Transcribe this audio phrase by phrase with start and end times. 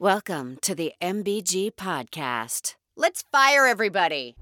[0.00, 2.76] Welcome to the MBG Podcast.
[2.96, 4.36] Let's fire everybody.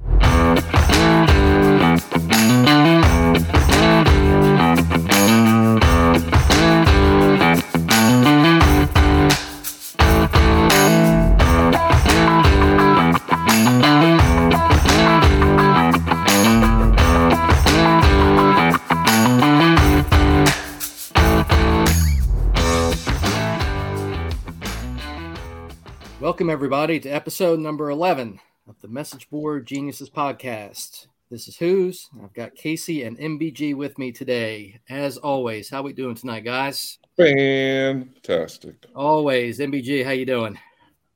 [26.36, 31.06] Welcome, everybody, to episode number 11 of the Message Board Geniuses podcast.
[31.30, 32.10] This is Hoos.
[32.22, 34.78] I've got Casey and MBG with me today.
[34.90, 36.98] As always, how we doing tonight, guys?
[37.16, 38.84] Fantastic.
[38.94, 39.60] Always.
[39.60, 40.58] MBG, how you doing?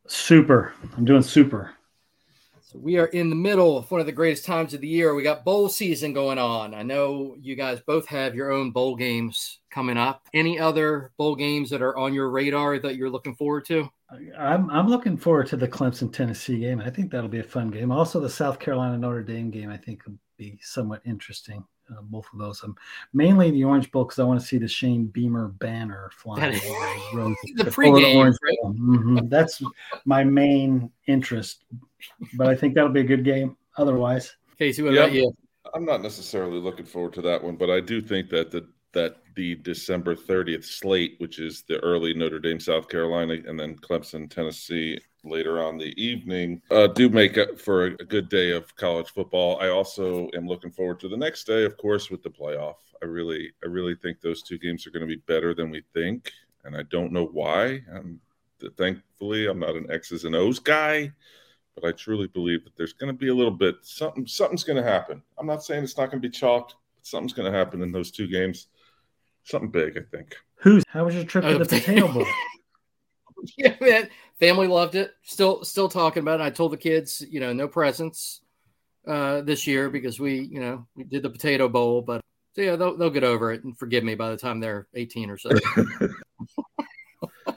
[0.06, 0.72] Super.
[0.96, 1.72] I'm doing super.
[2.70, 5.12] So we are in the middle of one of the greatest times of the year.
[5.12, 6.72] We got bowl season going on.
[6.72, 10.28] I know you guys both have your own bowl games coming up.
[10.34, 13.90] Any other bowl games that are on your radar that you're looking forward to?
[14.38, 16.80] I'm I'm looking forward to the Clemson Tennessee game.
[16.80, 17.90] I think that'll be a fun game.
[17.90, 19.68] Also, the South Carolina Notre Dame game.
[19.68, 21.64] I think will be somewhat interesting.
[21.90, 22.62] Uh, both of those.
[22.62, 22.76] Um,
[23.12, 26.52] mainly the Orange Bowl because I want to see the Shane Beamer banner flying.
[26.52, 27.36] That- over the road.
[27.56, 28.56] The pregame, right?
[28.62, 28.74] Bowl.
[28.74, 29.28] Mhm.
[29.30, 29.62] That's
[30.04, 31.64] my main interest.
[32.34, 33.56] But I think that'll be a good game.
[33.76, 35.02] Otherwise, Casey, what Yep.
[35.04, 35.32] about you?
[35.74, 39.16] I'm not necessarily looking forward to that one, but I do think that the that
[39.36, 44.28] the December 30th slate, which is the early Notre Dame, South Carolina, and then Clemson,
[44.28, 49.10] Tennessee later on the evening, uh, do make up for a, good day of college
[49.10, 49.60] football.
[49.60, 52.76] I also am looking forward to the next day, of course, with the playoff.
[53.02, 55.82] I really, I really think those two games are going to be better than we
[55.94, 56.32] think,
[56.64, 57.82] and I don't know why.
[57.94, 58.20] Um,
[58.76, 61.12] thankfully, I'm not an X's and O's guy.
[61.74, 64.26] but I truly believe that there's going to be a little bit something.
[64.26, 65.22] Something's going to happen.
[65.38, 66.74] I'm not saying it's not going to be chalked.
[66.96, 68.66] But something's going to happen in those two games.
[69.44, 70.36] Something big, I think.
[70.56, 72.26] Hoos how was your trip to Oh, the Potato Bowl?
[73.56, 74.10] Yeah, man.
[74.38, 75.12] Family loved it.
[75.22, 76.42] Still, still talking about it.
[76.42, 78.42] I told the kids, you know, no presents
[79.06, 82.02] uh, this year because we, you know, we did the Potato Bowl.
[82.02, 82.20] But
[82.54, 85.30] so, yeah, they'll, they'll get over it and forgive me by the time they're 18
[85.30, 85.50] or so.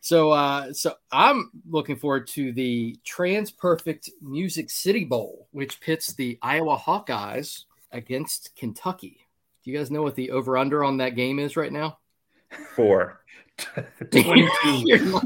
[0.00, 6.38] so, uh, so I'm looking forward to the TransPerfect Music City Bowl, which pits the
[6.40, 9.25] Iowa Hawkeyes against Kentucky.
[9.66, 11.98] Do you guys know what the over under on that game is right now?
[12.76, 13.20] Four.
[14.12, 14.48] 22.
[14.84, 15.24] you're, not,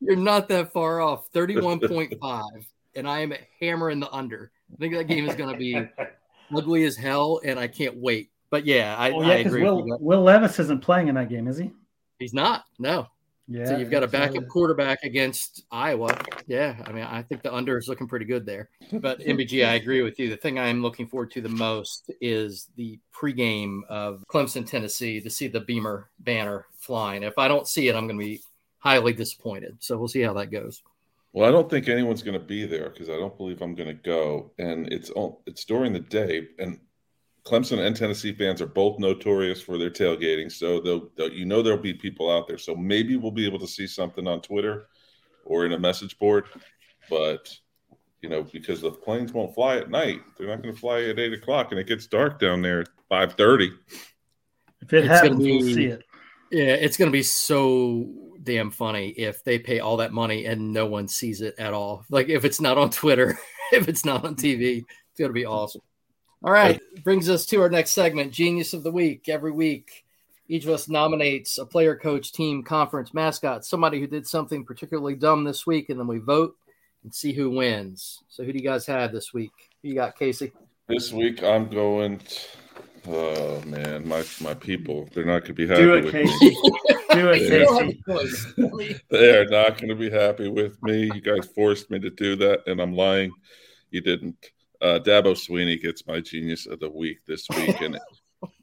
[0.00, 1.30] you're not that far off.
[1.32, 2.66] 31.5.
[2.96, 4.50] And I am hammering the under.
[4.72, 5.88] I think that game is going to be
[6.52, 8.30] ugly as hell, and I can't wait.
[8.50, 9.62] But yeah, I, I yeah, because agree.
[9.62, 9.98] Will with you.
[10.00, 11.70] Will Levis isn't playing in that game, is he?
[12.18, 12.64] He's not.
[12.80, 13.06] No.
[13.48, 13.66] Yeah.
[13.66, 14.48] so you've got a backup absolutely.
[14.48, 16.18] quarterback against Iowa.
[16.46, 18.70] Yeah, I mean, I think the under is looking pretty good there.
[18.92, 20.28] But MBG, I agree with you.
[20.28, 25.20] The thing I am looking forward to the most is the pregame of Clemson, Tennessee,
[25.20, 27.22] to see the Beamer banner flying.
[27.22, 28.40] If I don't see it, I'm going to be
[28.78, 29.76] highly disappointed.
[29.80, 30.82] So we'll see how that goes.
[31.32, 33.88] Well, I don't think anyone's going to be there because I don't believe I'm going
[33.88, 34.52] to go.
[34.58, 36.78] And it's on- it's during the day, and
[37.46, 40.50] Clemson and Tennessee fans are both notorious for their tailgating.
[40.50, 42.58] So they'll, they'll you know there'll be people out there.
[42.58, 44.88] So maybe we'll be able to see something on Twitter
[45.44, 46.46] or in a message board.
[47.08, 47.56] But
[48.20, 51.20] you know, because the planes won't fly at night, they're not going to fly at
[51.20, 53.70] eight o'clock, and it gets dark down there at five thirty.
[54.82, 56.02] If it It's gonna happens, we'll see it.
[56.50, 58.08] Yeah, it's going to be so
[58.42, 62.04] damn funny if they pay all that money and no one sees it at all.
[62.08, 63.38] Like if it's not on Twitter,
[63.72, 65.82] if it's not on TV, it's going to be awesome.
[66.46, 69.28] All right, brings us to our next segment, Genius of the Week.
[69.28, 70.04] Every week,
[70.46, 75.16] each of us nominates a player, coach, team, conference, mascot, somebody who did something particularly
[75.16, 76.54] dumb this week, and then we vote
[77.02, 78.22] and see who wins.
[78.28, 79.50] So, who do you guys have this week?
[79.82, 80.52] Who you got, Casey?
[80.86, 82.20] This week I'm going.
[83.08, 86.46] oh man, my my people, they're not going to be happy Do it, with Casey.
[86.46, 86.58] me.
[87.10, 87.58] Do it, Yeah.
[87.58, 88.02] You don't have Casey.
[88.06, 88.46] a choice.
[88.56, 91.10] I mean, They are not going to be happy with me.
[91.12, 93.32] You guys forced me to do that, and I'm lying.
[93.90, 94.36] You didn't.
[94.80, 97.98] Uh, Dabo Swinney gets my genius of the week this week, and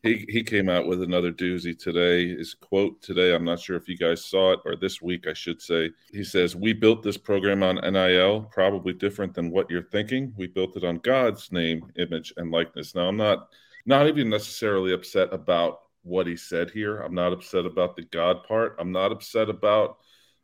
[0.03, 2.35] he he came out with another doozy today.
[2.35, 5.33] His quote today, I'm not sure if you guys saw it or this week, I
[5.33, 5.91] should say.
[6.11, 10.33] He says, "We built this program on NIL, probably different than what you're thinking.
[10.37, 13.49] We built it on God's name, image, and likeness." Now, I'm not
[13.85, 16.99] not even necessarily upset about what he said here.
[16.99, 18.75] I'm not upset about the God part.
[18.79, 19.97] I'm not upset about.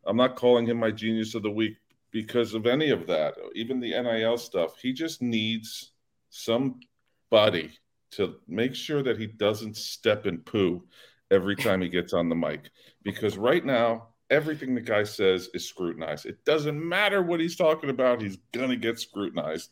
[0.06, 1.76] I'm not calling him my genius of the week
[2.12, 4.80] because of any of that, even the NIL stuff.
[4.82, 5.92] He just needs
[6.30, 7.72] somebody
[8.12, 10.84] to make sure that he doesn't step in poo
[11.32, 12.72] every time he gets on the mic.
[13.04, 16.26] Because right now, everything the guy says is scrutinized.
[16.26, 19.70] It doesn't matter what he's talking about, he's going to get scrutinized.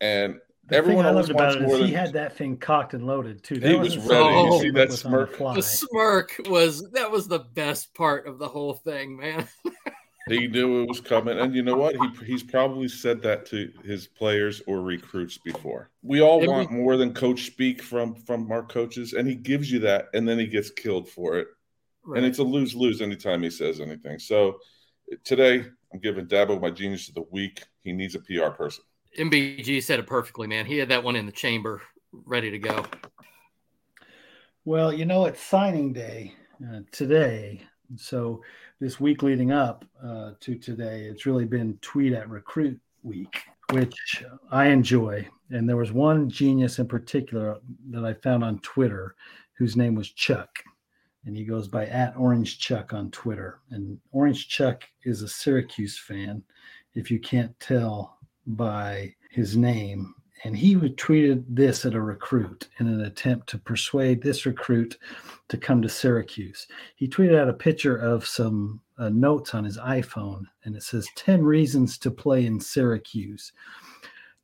[0.00, 0.36] And
[0.66, 2.36] The Everyone thing I always loved about wants it more is he than- had that
[2.36, 3.54] thing cocked and loaded too.
[3.54, 4.24] He was wasn't ready.
[4.24, 6.36] something You see that up with on the smirk?
[6.36, 9.48] The smirk was that was the best part of the whole thing, man.
[10.28, 11.96] He knew it was coming, and you know what?
[11.96, 15.90] He he's probably said that to his players or recruits before.
[16.02, 19.80] We all want more than coach speak from from our coaches, and he gives you
[19.80, 21.48] that, and then he gets killed for it,
[22.04, 22.18] right.
[22.18, 24.20] and it's a lose lose anytime he says anything.
[24.20, 24.58] So
[25.24, 27.64] today, I'm giving Dabo my genius of the week.
[27.82, 28.84] He needs a PR person.
[29.18, 30.66] MBG said it perfectly, man.
[30.66, 31.82] He had that one in the chamber,
[32.12, 32.84] ready to go.
[34.64, 36.34] Well, you know, it's signing day
[36.64, 37.62] uh, today.
[37.96, 38.42] So
[38.82, 43.40] this week leading up uh, to today, it's really been tweet at recruit week,
[43.70, 45.24] which I enjoy.
[45.50, 49.14] And there was one genius in particular that I found on Twitter
[49.56, 50.50] whose name was Chuck.
[51.24, 53.60] And he goes by at Orange Chuck on Twitter.
[53.70, 56.42] And Orange Chuck is a Syracuse fan,
[56.94, 58.18] if you can't tell
[58.48, 60.12] by his name
[60.44, 64.98] and he tweeted this at a recruit in an attempt to persuade this recruit
[65.48, 66.66] to come to Syracuse.
[66.96, 71.08] He tweeted out a picture of some uh, notes on his iPhone, and it says
[71.16, 73.52] 10 reasons to play in Syracuse.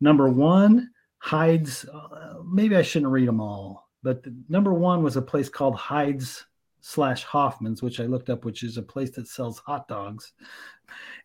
[0.01, 5.17] Number one, Heid's, uh, maybe I shouldn't read them all, but the, number one was
[5.17, 6.47] a place called Heid's
[6.81, 10.33] slash Hofmann's, which I looked up, which is a place that sells hot dogs.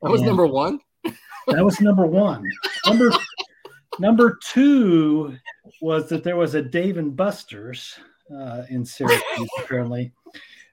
[0.01, 0.79] That was and number one.
[1.03, 2.43] that was number one.
[2.87, 3.11] Number
[3.99, 5.37] Number two
[5.81, 7.97] was that there was a Dave and Buster's
[8.33, 10.11] uh, in Syracuse, apparently.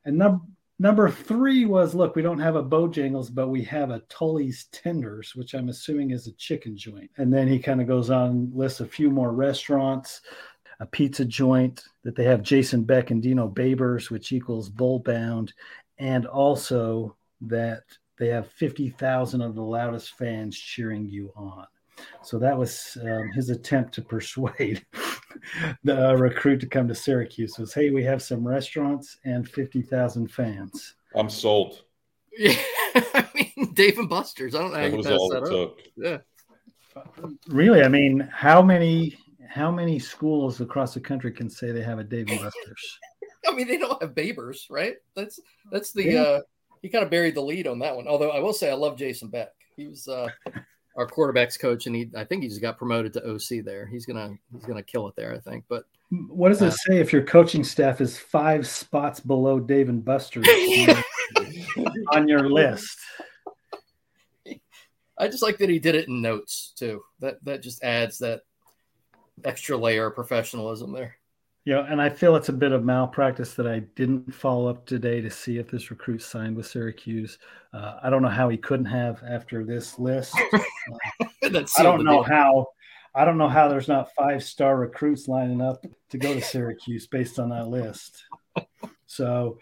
[0.04, 4.00] And num- number three was look, we don't have a Bojangles, but we have a
[4.08, 7.10] Tully's Tenders, which I'm assuming is a chicken joint.
[7.18, 10.22] And then he kind of goes on, lists a few more restaurants,
[10.80, 15.52] a pizza joint that they have Jason Beck and Dino Babers, which equals Bull Bound,
[15.98, 17.82] and also that
[18.18, 21.66] they have 50,000 of the loudest fans cheering you on.
[22.22, 24.84] So that was um, his attempt to persuade
[25.84, 27.58] the recruit to come to Syracuse.
[27.58, 30.94] Was hey, we have some restaurants and fifty thousand fans.
[31.14, 31.82] I'm sold.
[32.36, 32.54] Yeah,
[32.94, 34.54] I mean Dave and Buster's.
[34.54, 34.90] I don't know.
[34.90, 35.80] That was all it took.
[35.96, 36.18] Yeah.
[37.48, 39.16] Really, I mean, how many
[39.48, 42.98] how many schools across the country can say they have a Dave and Buster's?
[43.46, 44.96] I mean, they don't have Babers, right?
[45.14, 46.22] That's that's the yeah.
[46.22, 46.40] uh
[46.82, 48.08] he kind of buried the lead on that one.
[48.08, 49.50] Although I will say I love Jason Beck.
[49.76, 50.28] He was uh
[50.96, 53.86] our quarterbacks coach, and he I think he just got promoted to OC there.
[53.86, 55.64] He's gonna he's gonna kill it there, I think.
[55.68, 55.84] But
[56.28, 60.04] what does it uh, say if your coaching staff is five spots below Dave and
[60.04, 60.40] Buster
[62.12, 62.98] on your list?
[65.18, 67.02] I just like that he did it in notes too.
[67.20, 68.42] That that just adds that
[69.44, 71.16] extra layer of professionalism there.
[71.70, 75.20] Yeah, and I feel it's a bit of malpractice that I didn't follow up today
[75.20, 77.38] to see if this recruit signed with Syracuse.
[77.72, 80.34] Uh, I don't know how he couldn't have after this list.
[81.52, 82.34] Uh, I don't know deal.
[82.34, 82.66] how.
[83.14, 87.06] I don't know how there's not five star recruits lining up to go to Syracuse
[87.06, 88.24] based on that list.
[89.06, 89.58] So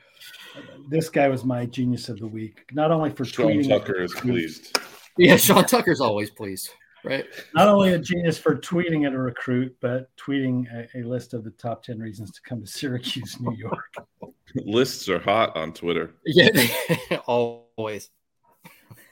[0.88, 2.64] this guy was my genius of the week.
[2.72, 4.78] Not only for Sean tweeting, Tucker is pleased.
[5.16, 6.70] Yeah, Sean Tucker's always pleased
[7.04, 7.26] right?
[7.54, 11.44] Not only a genius for tweeting at a recruit, but tweeting a, a, list of
[11.44, 13.94] the top 10 reasons to come to Syracuse, New York.
[14.54, 16.14] Lists are hot on Twitter.
[16.24, 16.50] Yeah,
[17.26, 18.10] always.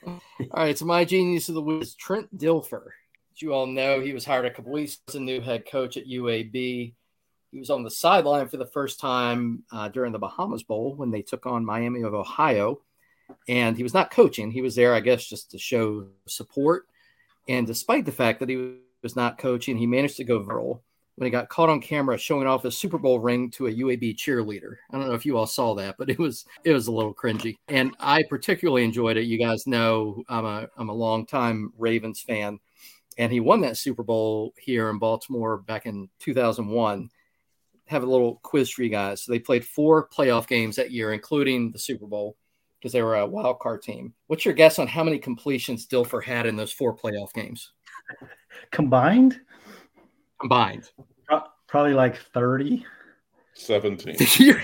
[0.05, 0.19] All
[0.55, 2.87] right, so my genius of the week is Trent Dilfer.
[3.33, 5.97] As you all know, he was hired a couple weeks as a new head coach
[5.97, 6.93] at UAB.
[7.51, 11.11] He was on the sideline for the first time uh, during the Bahamas Bowl when
[11.11, 12.81] they took on Miami of Ohio.
[13.47, 14.51] And he was not coaching.
[14.51, 16.85] He was there, I guess, just to show support
[17.47, 20.81] and despite the fact that he was not coaching, he managed to go viral
[21.15, 24.15] when he got caught on camera showing off his Super Bowl ring to a UAB
[24.15, 24.75] cheerleader.
[24.91, 27.13] I don't know if you all saw that, but it was it was a little
[27.13, 27.55] cringy.
[27.67, 29.23] And I particularly enjoyed it.
[29.23, 32.59] You guys know I'm a I'm a longtime Ravens fan.
[33.17, 37.09] And he won that Super Bowl here in Baltimore back in 2001.
[37.87, 39.23] Have a little quiz for you guys.
[39.23, 42.37] So they played four playoff games that year, including the Super Bowl
[42.79, 44.13] because they were a wild card team.
[44.27, 47.71] What's your guess on how many completions Dilfer had in those four playoff games?
[48.71, 49.39] Combined?
[50.39, 50.89] Combined.
[51.67, 52.85] Probably like 30.
[53.55, 54.15] 17.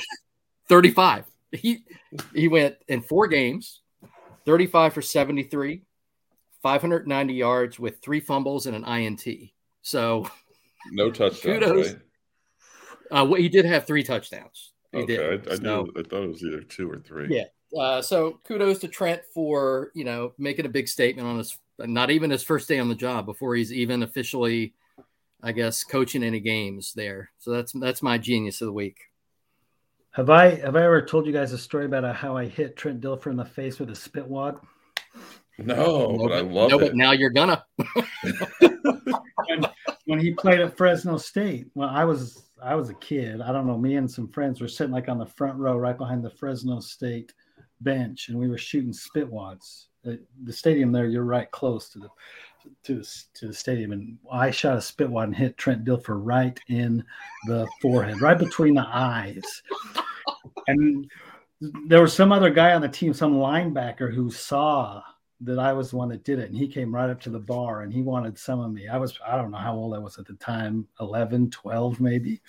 [0.69, 1.25] 35.
[1.51, 1.85] He
[2.33, 3.81] he went in four games,
[4.45, 5.83] 35 for 73,
[6.63, 9.27] 590 yards with three fumbles and an INT.
[9.81, 10.27] So
[10.91, 11.41] no touchdowns.
[11.41, 11.87] Kudos.
[11.87, 12.01] Right?
[13.11, 14.71] Uh, well, he did have three touchdowns.
[14.91, 15.47] He okay, did.
[15.47, 17.27] I, I, so, knew, I thought it was either two or three.
[17.29, 17.45] Yeah,
[17.77, 22.11] uh, so kudos to Trent for you know making a big statement on his not
[22.11, 24.73] even his first day on the job before he's even officially,
[25.41, 27.31] I guess, coaching any games there.
[27.39, 28.97] So that's that's my genius of the week.
[30.11, 33.01] Have I have I ever told you guys a story about how I hit Trent
[33.01, 34.59] Dilfer in the face with a spit wad?
[35.57, 36.81] No, no but I love no, it.
[36.81, 37.63] But now you're gonna.
[38.59, 39.65] when,
[40.05, 43.67] when he played at Fresno State, when I was I was a kid, I don't
[43.67, 43.77] know.
[43.77, 46.79] Me and some friends were sitting like on the front row, right behind the Fresno
[46.79, 47.33] State
[47.83, 50.13] bench and we were shooting spit wads uh,
[50.43, 51.05] the, stadium there.
[51.05, 52.09] You're right close to the
[52.83, 53.03] to
[53.35, 57.03] to the stadium, and I shot a spit wad and hit Trent Dilfer right in
[57.47, 59.43] the forehead, right between the eyes.
[60.67, 61.09] And
[61.87, 65.01] there was some other guy on the team, some linebacker, who saw
[65.45, 66.49] that I was the one that did it.
[66.49, 68.87] And he came right up to the bar and he wanted some of me.
[68.87, 72.41] I was, I don't know how old I was at the time, 11, 12 maybe.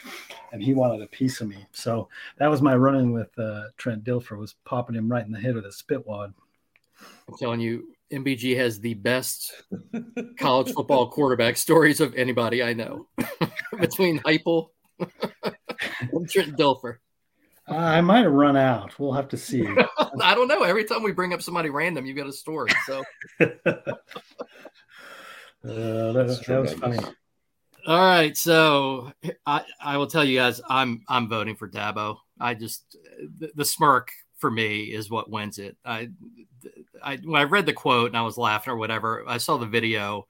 [0.52, 1.66] And he wanted a piece of me.
[1.72, 2.08] So
[2.38, 5.54] that was my running with uh, Trent Dilfer was popping him right in the head
[5.54, 6.32] with a spit wad.
[7.28, 9.64] I'm telling you, MBG has the best
[10.38, 13.08] college football quarterback stories of anybody I know
[13.78, 16.98] between Heupel and Trent Dilfer.
[17.66, 18.98] I might have run out.
[18.98, 19.66] We'll have to see.
[20.20, 20.62] I don't know.
[20.62, 22.70] Every time we bring up somebody random, you've got a story.
[22.86, 23.02] So
[23.40, 23.46] uh,
[25.62, 26.98] that, that was funny.
[27.86, 29.12] All right, so
[29.44, 32.16] I, I will tell you guys, I'm I'm voting for Dabo.
[32.40, 32.96] I just
[33.38, 35.76] the, the smirk for me is what wins it.
[35.84, 36.08] I,
[37.02, 39.66] I when I read the quote and I was laughing or whatever, I saw the
[39.66, 40.26] video,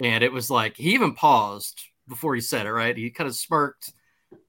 [0.00, 2.72] and it was like he even paused before he said it.
[2.72, 3.92] Right, he kind of smirked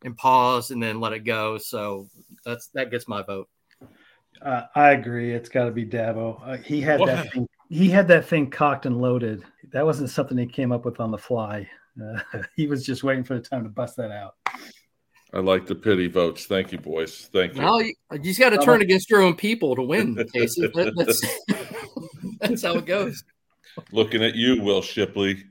[0.04, 1.58] and pause and then let it go.
[1.58, 2.10] So
[2.46, 3.50] that's that gets my vote.
[4.42, 5.34] Uh, I agree.
[5.34, 6.42] It's got to be Dabo.
[6.46, 7.08] Uh, he had what?
[7.08, 7.48] that thing.
[7.70, 9.44] He had that thing cocked and loaded.
[9.72, 11.68] That wasn't something he came up with on the fly.
[12.02, 12.20] Uh,
[12.56, 14.36] he was just waiting for the time to bust that out.
[15.34, 16.46] I like the pity votes.
[16.46, 17.30] Thank you, boys.
[17.34, 17.62] Thank you.
[17.62, 20.68] Now you, you just got to turn against your own people to win, Casey.
[20.68, 23.24] That, that's, that's how it goes.
[23.92, 25.44] Looking at you, Will Shipley.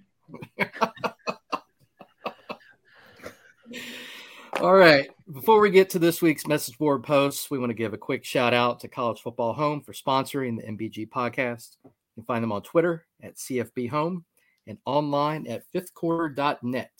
[4.61, 5.09] All right.
[5.33, 8.23] Before we get to this week's message board posts, we want to give a quick
[8.23, 11.77] shout out to College Football Home for sponsoring the MBG podcast.
[11.85, 14.25] You can find them on Twitter at CFB Home
[14.67, 16.93] and online at fifthquarter.net.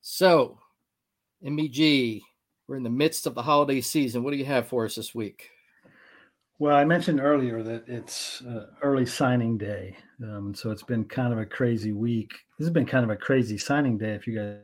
[0.00, 0.58] So,
[1.46, 2.22] MBG,
[2.66, 4.24] we're in the midst of the holiday season.
[4.24, 5.50] What do you have for us this week?
[6.58, 9.96] Well, I mentioned earlier that it's uh, early signing day.
[10.22, 12.30] Um, so it's been kind of a crazy week.
[12.58, 14.58] This has been kind of a crazy signing day if you guys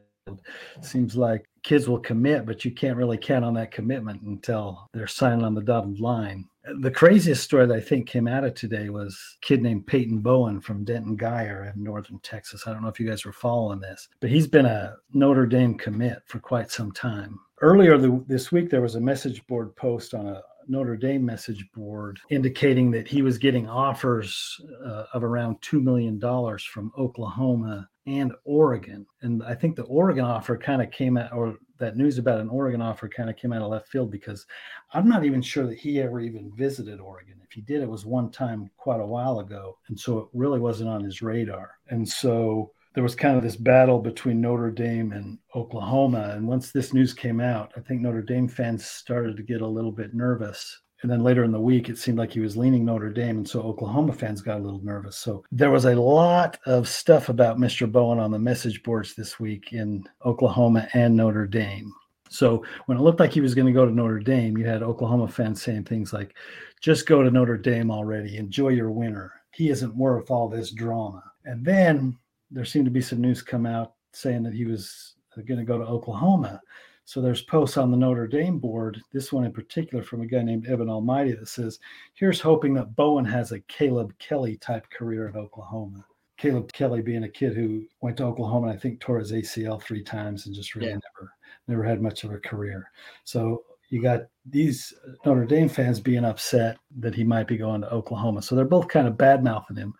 [0.80, 5.06] Seems like kids will commit, but you can't really count on that commitment until they're
[5.06, 6.49] signing on the dotted line.
[6.80, 10.18] The craziest story that I think came out of today was a kid named Peyton
[10.18, 12.66] Bowen from Denton Guyer in northern Texas.
[12.66, 15.76] I don't know if you guys were following this, but he's been a Notre Dame
[15.76, 17.38] commit for quite some time.
[17.61, 22.20] Earlier this week, there was a message board post on a Notre Dame message board
[22.30, 29.07] indicating that he was getting offers uh, of around $2 million from Oklahoma and Oregon.
[29.21, 32.49] And I think the Oregon offer kind of came out, or that news about an
[32.49, 34.47] Oregon offer kind of came out of left field because
[34.95, 37.35] I'm not even sure that he ever even visited Oregon.
[37.45, 39.77] If he did, it was one time quite a while ago.
[39.88, 41.73] And so it really wasn't on his radar.
[41.91, 46.33] And so there was kind of this battle between Notre Dame and Oklahoma.
[46.35, 49.67] And once this news came out, I think Notre Dame fans started to get a
[49.67, 50.81] little bit nervous.
[51.02, 53.38] And then later in the week, it seemed like he was leaning Notre Dame.
[53.38, 55.17] And so Oklahoma fans got a little nervous.
[55.17, 57.90] So there was a lot of stuff about Mr.
[57.90, 61.93] Bowen on the message boards this week in Oklahoma and Notre Dame.
[62.31, 64.83] So when it looked like he was going to go to Notre Dame, you had
[64.83, 66.35] Oklahoma fans saying things like,
[66.81, 68.37] just go to Notre Dame already.
[68.37, 69.33] Enjoy your winter.
[69.52, 71.23] He isn't worth all this drama.
[71.45, 72.19] And then
[72.50, 75.14] there seemed to be some news come out saying that he was
[75.47, 76.61] going to go to Oklahoma.
[77.09, 80.43] So there's posts on the Notre Dame board, this one in particular from a guy
[80.43, 81.79] named Evan Almighty that says,
[82.12, 86.05] here's hoping that Bowen has a Caleb Kelly type career at Oklahoma.
[86.37, 89.83] Caleb Kelly being a kid who went to Oklahoma and I think tore his ACL
[89.83, 90.97] three times and just really yeah.
[90.97, 91.33] never
[91.67, 92.91] never had much of a career.
[93.25, 94.93] So you got these
[95.25, 98.43] Notre Dame fans being upset that he might be going to Oklahoma.
[98.43, 99.95] So they're both kind of bad mouthing him.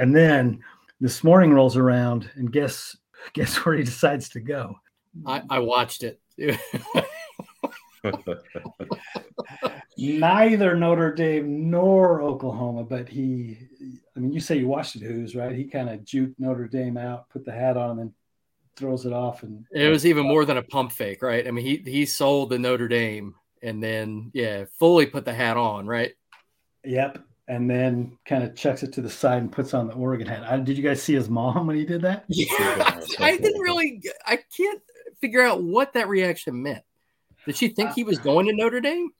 [0.00, 0.58] And then
[1.00, 2.96] this morning rolls around, and guess
[3.32, 4.74] guess where he decides to go.
[5.24, 6.18] I, I watched it.
[9.98, 13.58] Neither Notre Dame nor Oklahoma, but he.
[14.16, 15.54] I mean, you say you watched it, Hoos right?
[15.54, 18.14] He kind of juked Notre Dame out, put the hat on, and then
[18.76, 19.42] throws it off.
[19.42, 21.46] And it was even more than a pump fake, right?
[21.46, 25.56] I mean, he he sold the Notre Dame, and then yeah, fully put the hat
[25.56, 26.12] on, right?
[26.84, 30.26] Yep and then kind of checks it to the side and puts on the Oregon
[30.26, 30.44] hat.
[30.44, 32.24] I, did you guys see his mom when he did that?
[32.28, 34.00] Yeah, I didn't really.
[34.26, 34.80] I can't
[35.22, 36.84] figure out what that reaction meant.
[37.46, 39.10] Did she think he was going to Notre Dame?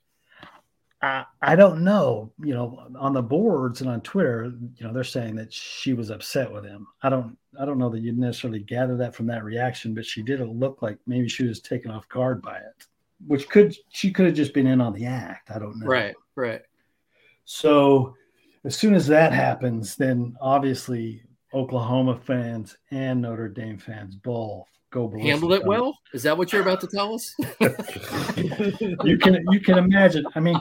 [1.01, 2.31] I, I don't know.
[2.41, 6.09] You know, on the boards and on Twitter, you know, they're saying that she was
[6.09, 6.87] upset with him.
[7.01, 7.37] I don't.
[7.59, 10.81] I don't know that you necessarily gather that from that reaction, but she did look
[10.81, 12.87] like maybe she was taken off guard by it,
[13.27, 15.51] which could she could have just been in on the act.
[15.51, 15.87] I don't know.
[15.87, 16.15] Right.
[16.35, 16.61] Right.
[17.45, 18.15] So
[18.63, 25.11] as soon as that happens, then obviously Oklahoma fans and Notre Dame fans both go
[25.19, 25.99] handled it well.
[26.13, 27.35] Is that what you're about to tell us?
[29.03, 30.25] you can you can imagine.
[30.35, 30.59] I mean,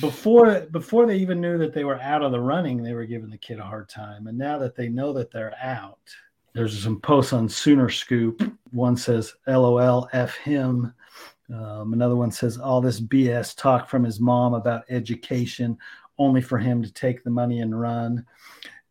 [0.00, 3.30] before before they even knew that they were out of the running, they were giving
[3.30, 4.26] the kid a hard time.
[4.26, 5.98] And now that they know that they're out,
[6.52, 8.42] there's some posts on Sooner Scoop.
[8.72, 10.92] One says, "LOL, f him."
[11.52, 15.78] Um, another one says, "All this BS talk from his mom about education,
[16.18, 18.26] only for him to take the money and run."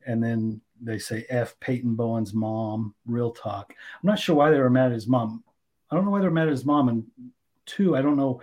[0.06, 3.74] And then they say, "F Peyton Bowen's mom." Real talk.
[3.78, 5.44] I'm not sure why they were mad at his mom.
[5.90, 6.90] I don't know why they're mad at his mom.
[6.90, 7.06] And
[7.66, 8.42] two, I don't know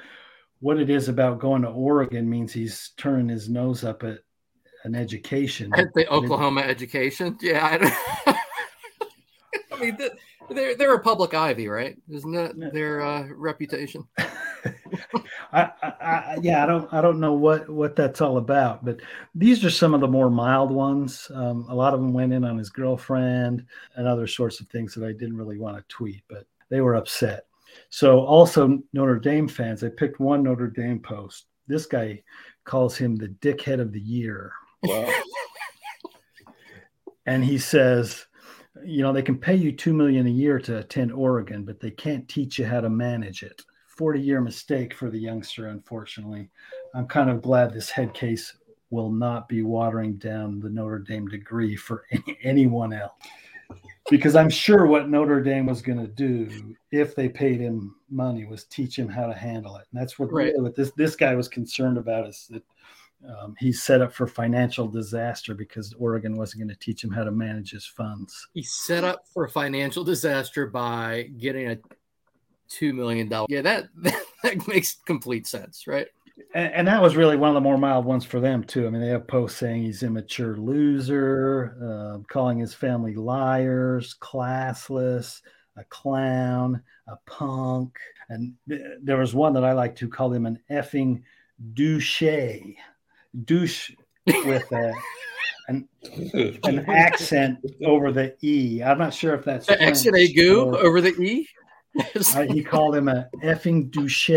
[0.61, 4.19] what it is about going to Oregon means he's turning his nose up at
[4.85, 5.73] an education.
[5.75, 7.79] At the Oklahoma education, yeah.
[8.27, 8.35] I,
[9.73, 9.99] I mean,
[10.51, 11.97] they're they're a public ivy, right?
[12.09, 14.05] Isn't that their uh, reputation?
[15.53, 19.01] I, I, I, yeah, I don't I don't know what what that's all about, but
[19.35, 21.31] these are some of the more mild ones.
[21.35, 23.67] Um, a lot of them went in on his girlfriend
[23.97, 26.95] and other sorts of things that I didn't really want to tweet, but they were
[26.95, 27.47] upset.
[27.89, 31.47] So also Notre Dame fans, I picked one Notre Dame post.
[31.67, 32.23] This guy
[32.65, 34.53] calls him the dickhead of the year.
[34.83, 35.13] Wow.
[37.27, 38.27] and he says,
[38.85, 41.91] you know, they can pay you 2 million a year to attend Oregon, but they
[41.91, 43.63] can't teach you how to manage it.
[44.01, 46.49] 40 year mistake for the youngster, unfortunately.
[46.95, 48.55] I'm kind of glad this head case
[48.89, 53.13] will not be watering down the Notre Dame degree for any, anyone else
[54.11, 58.47] because I'm sure what Notre Dame was going to do if they paid him money
[58.47, 59.87] was teach him how to handle it.
[59.93, 60.55] And that's what, right.
[60.57, 62.63] what this this guy was concerned about is that
[63.29, 67.23] um, he's set up for financial disaster because Oregon wasn't going to teach him how
[67.23, 68.49] to manage his funds.
[68.55, 71.77] He's set up for financial disaster by getting a
[72.71, 73.47] two million dollar.
[73.51, 76.09] Yeah, that, that that makes complete sense, right?
[76.55, 78.87] and, and, that was really one of the more mild ones for them too.
[78.87, 85.41] I mean, they have posts saying he's immature loser, uh, calling his family liars, classless,
[85.77, 87.99] a clown, a punk,
[88.29, 91.23] and th- there was one that I like to call him an effing
[91.75, 92.23] douche,
[93.45, 93.91] douche
[94.27, 94.93] with a,
[95.69, 95.89] an
[96.65, 98.83] an accent over the e.
[98.83, 101.49] I'm not sure if that's the accent aigu over the e.
[101.99, 104.31] uh, he called him a effing douche.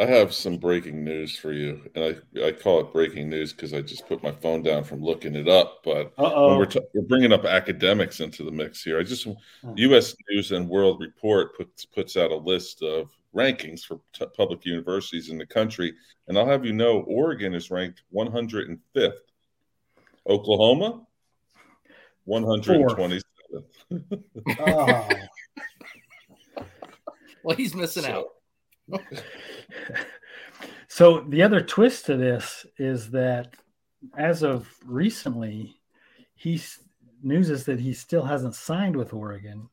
[0.00, 3.74] I have some breaking news for you, and I, I call it breaking news because
[3.74, 5.82] I just put my phone down from looking it up.
[5.84, 6.12] But
[6.48, 9.26] when we're, t- we're bringing up academics into the mix here, I just
[9.74, 10.16] U.S.
[10.30, 15.28] News and World Report puts puts out a list of rankings for t- public universities
[15.28, 15.92] in the country,
[16.28, 19.12] and I'll have you know Oregon is ranked 105th,
[20.26, 21.02] Oklahoma
[22.26, 23.22] 127th.
[24.60, 25.08] Oh.
[27.42, 28.28] Well, he's missing so,
[28.92, 29.02] out.
[30.88, 33.54] so the other twist to this is that
[34.16, 35.80] as of recently,
[36.34, 36.80] he's
[37.22, 39.68] news is that he still hasn't signed with Oregon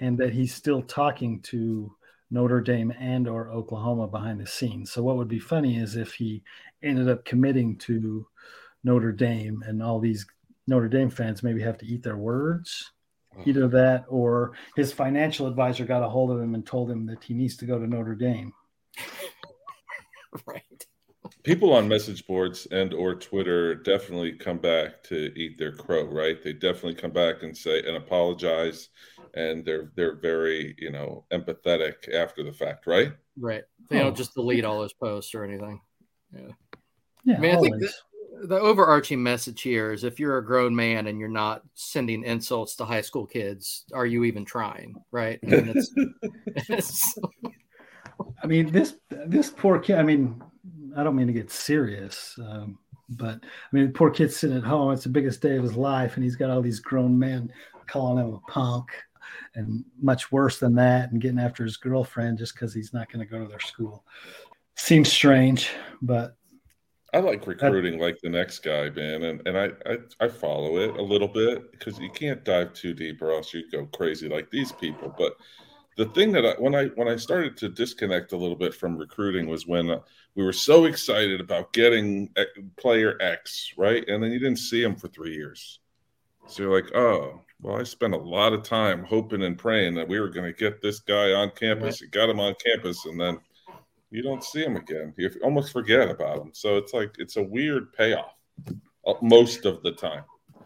[0.00, 1.94] and that he's still talking to
[2.30, 4.90] Notre Dame and or Oklahoma behind the scenes.
[4.90, 6.42] So what would be funny is if he
[6.82, 8.26] ended up committing to
[8.82, 10.26] Notre Dame and all these
[10.66, 12.90] Notre Dame fans maybe have to eat their words.
[13.46, 17.24] Either that or his financial advisor got a hold of him and told him that
[17.24, 18.52] he needs to go to Notre Dame.
[20.46, 20.62] right.
[21.42, 26.40] People on message boards and or Twitter definitely come back to eat their crow, right?
[26.42, 28.88] They definitely come back and say and apologize
[29.34, 33.12] and they're they're very, you know, empathetic after the fact, right?
[33.38, 33.64] Right.
[33.90, 34.16] They don't oh.
[34.16, 35.80] just delete all those posts or anything.
[36.32, 36.52] Yeah.
[37.24, 37.36] Yeah.
[37.36, 37.92] I mean, I think the,
[38.46, 42.76] the overarching message here is if you're a grown man and you're not sending insults
[42.76, 44.94] to high school kids, are you even trying?
[45.10, 45.38] Right.
[45.46, 45.92] I mean, it's,
[46.68, 47.18] it's
[48.42, 49.96] I mean, this this poor kid.
[49.98, 50.42] I mean,
[50.96, 52.78] I don't mean to get serious, um,
[53.08, 54.92] but I mean, poor kid sitting at home.
[54.92, 57.50] It's the biggest day of his life, and he's got all these grown men
[57.86, 58.86] calling him a punk,
[59.54, 63.24] and much worse than that, and getting after his girlfriend just because he's not going
[63.24, 64.04] to go to their school.
[64.76, 65.70] Seems strange,
[66.02, 66.36] but
[67.14, 70.96] I like recruiting like the next guy, man, and and I I, I follow it
[70.96, 74.50] a little bit because you can't dive too deep or else you go crazy like
[74.50, 75.14] these people.
[75.16, 75.36] But
[75.96, 78.98] the thing that I, when I when I started to disconnect a little bit from
[78.98, 80.00] recruiting was when
[80.34, 82.34] we were so excited about getting
[82.76, 84.04] player X, right?
[84.08, 85.78] And then you didn't see him for three years.
[86.46, 90.08] So you're like, oh, well, I spent a lot of time hoping and praying that
[90.08, 92.00] we were going to get this guy on campus.
[92.00, 93.38] You got him on campus, and then
[94.14, 95.12] you don't see him again.
[95.16, 96.50] You almost forget about him.
[96.54, 98.32] So it's like it's a weird payoff
[99.04, 100.22] uh, most of the time.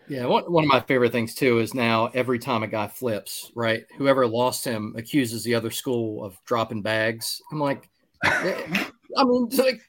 [0.07, 3.51] Yeah, one, one of my favorite things too is now every time a guy flips,
[3.55, 3.85] right?
[3.97, 7.41] Whoever lost him accuses the other school of dropping bags.
[7.51, 7.89] I'm like,
[8.23, 9.81] I mean, like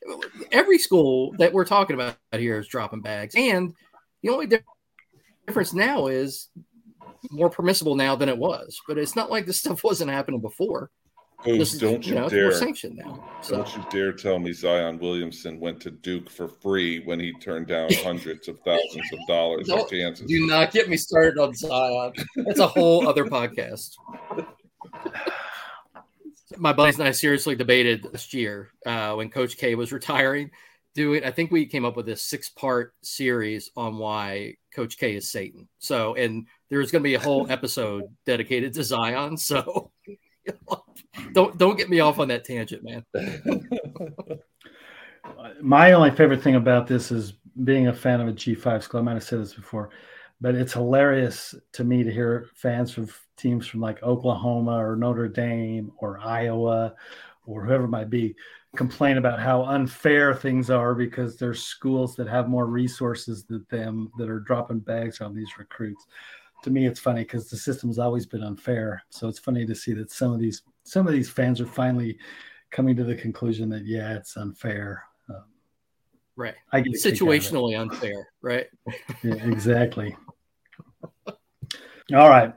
[0.53, 3.73] every school that we're talking about here is dropping bags, and
[4.23, 4.47] the only
[5.47, 6.47] difference now is
[7.29, 8.79] more permissible now than it was.
[8.87, 10.91] But it's not like this stuff wasn't happening before.
[11.45, 12.51] Oh, this don't you, know, dare!
[12.51, 13.23] sanctioned now.
[13.41, 17.31] So Don't you dare tell me Zion Williamson went to Duke for free when he
[17.39, 20.27] turned down hundreds of thousands of dollars in Don't- Kansas.
[20.27, 22.11] do not get me started on Zion.
[22.35, 23.91] That's a whole other podcast.
[26.57, 30.51] My buddies and I seriously debated this year uh, when Coach K was retiring.
[30.95, 35.29] Doing, I think we came up with this six-part series on why Coach K is
[35.31, 35.69] Satan.
[35.77, 39.37] So, and there's going to be a whole episode dedicated to Zion.
[39.37, 39.91] So,
[41.33, 43.05] don't don't get me off on that tangent, man.
[45.61, 47.33] My only favorite thing about this is
[47.63, 49.01] being a fan of a G5 school.
[49.01, 49.89] I might have said this before,
[50.41, 55.27] but it's hilarious to me to hear fans from teams from like Oklahoma or Notre
[55.27, 56.95] Dame or Iowa
[57.45, 58.35] or whoever it might be
[58.75, 64.11] complain about how unfair things are because there's schools that have more resources than them
[64.17, 66.05] that are dropping bags on these recruits.
[66.63, 69.03] To me, it's funny because the system's always been unfair.
[69.09, 72.17] So it's funny to see that some of these some of these fans are finally
[72.69, 75.03] coming to the conclusion that yeah, it's unfair.
[75.29, 75.45] Um,
[76.39, 76.55] Right.
[76.71, 77.19] I get a kick out of it.
[77.19, 78.67] Situationally unfair, right?
[79.23, 80.15] Yeah, exactly.
[82.15, 82.53] All right.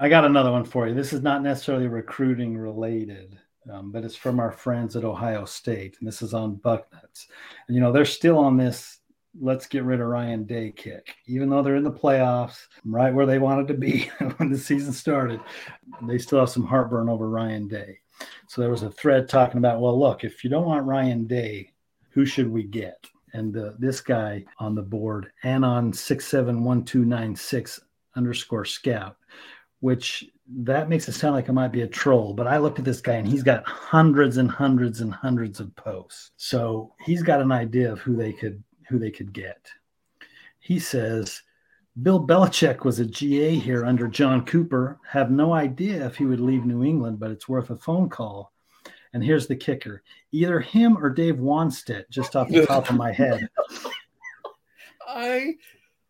[0.00, 0.94] I got another one for you.
[0.94, 3.38] This is not necessarily recruiting related,
[3.70, 5.98] um, but it's from our friends at Ohio State.
[5.98, 7.26] And this is on Bucknuts.
[7.68, 8.95] And, you know, they're still on this
[9.40, 13.26] let's get rid of Ryan Day kick, even though they're in the playoffs, right where
[13.26, 15.40] they wanted to be when the season started.
[16.02, 17.98] They still have some heartburn over Ryan Day.
[18.48, 21.72] So there was a thread talking about, well, look, if you don't want Ryan Day,
[22.10, 23.06] who should we get?
[23.32, 27.78] And uh, this guy on the board, Anon six seven one two nine six
[28.14, 29.16] underscore scout,
[29.80, 32.32] which that makes it sound like it might be a troll.
[32.32, 35.74] But I looked at this guy and he's got hundreds and hundreds and hundreds of
[35.76, 36.30] posts.
[36.36, 39.68] So he's got an idea of who they could who they could get.
[40.58, 41.42] He says
[42.02, 44.98] Bill Belichick was a GA here under John Cooper.
[45.08, 48.52] Have no idea if he would leave New England, but it's worth a phone call.
[49.12, 53.12] And here's the kicker either him or Dave Wannstedt, just off the top of my
[53.12, 53.48] head.
[55.08, 55.54] I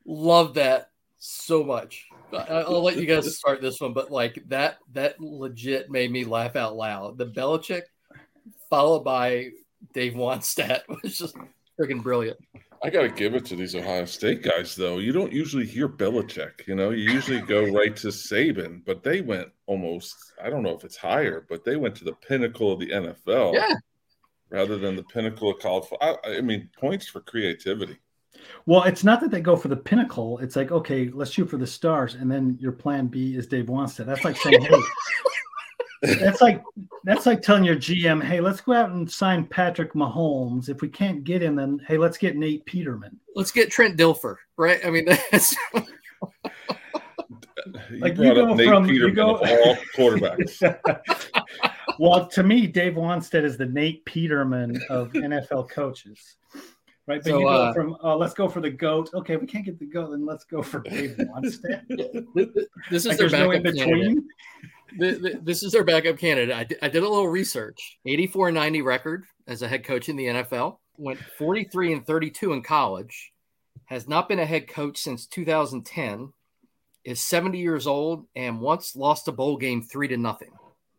[0.05, 2.09] love that so much.
[2.33, 6.57] I'll let you guys start this one, but like that that legit made me laugh
[6.57, 7.19] out loud.
[7.19, 7.83] The Belichick
[8.69, 9.51] followed by
[9.93, 11.37] Dave Wannstedt was just
[11.79, 12.39] freaking brilliant.
[12.83, 14.99] I got to give it to these Ohio State guys, though.
[14.99, 16.67] You don't usually hear Belichick.
[16.67, 20.75] You know, you usually go right to Saban, but they went almost, I don't know
[20.75, 23.75] if it's higher, but they went to the pinnacle of the NFL Yeah.
[24.51, 25.85] rather than the pinnacle of college.
[26.01, 27.97] I, I mean, points for creativity.
[28.67, 30.39] Well, it's not that they go for the pinnacle.
[30.39, 33.67] It's like, okay, let's shoot for the stars, and then your plan B is Dave
[33.67, 34.05] Wannstedt.
[34.07, 34.81] That's like saying, hey,
[36.03, 36.63] that's like
[37.05, 40.69] that's like telling your GM, hey, let's go out and sign Patrick Mahomes.
[40.69, 43.19] If we can't get him, then hey, let's get Nate Peterman.
[43.35, 44.81] Let's get Trent Dilfer, right?
[44.85, 45.55] I mean, that's
[47.91, 50.63] You Like, you go Nate from- you go- all quarterbacks.
[51.99, 56.37] well, to me, Dave Wannstedt is the Nate Peterman of NFL coaches.
[57.07, 59.11] Right, but So, you go uh, from uh, let's go for the goat.
[59.14, 61.83] Okay, we can't get the goat, then let's go for Dave Wannstedt.
[62.90, 63.79] this is like their there's no backup candidate.
[63.79, 64.29] between.
[64.99, 66.55] Th- th- This is their backup candidate.
[66.55, 67.99] I did, I did a little research.
[68.07, 70.79] 84 90 record as a head coach in the NFL.
[70.97, 73.33] Went 43 and 32 in college.
[73.85, 76.33] Has not been a head coach since 2010.
[77.05, 80.51] Is 70 years old and once lost a bowl game three to nothing.